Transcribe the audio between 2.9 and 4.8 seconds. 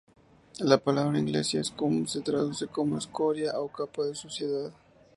"escoria" o capa de suciedad.